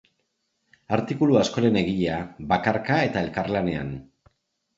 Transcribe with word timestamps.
Artikulu 0.95 1.37
askoren 1.41 1.77
egilea, 1.81 2.15
bakarka 2.55 2.99
eta 3.11 3.23
elkarlanean. 3.27 3.95